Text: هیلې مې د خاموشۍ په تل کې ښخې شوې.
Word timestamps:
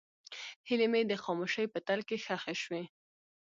هیلې 0.67 0.87
مې 0.91 1.01
د 1.07 1.13
خاموشۍ 1.23 1.65
په 1.73 1.79
تل 1.87 1.99
کې 2.07 2.17
ښخې 2.25 2.55
شوې. 2.63 2.83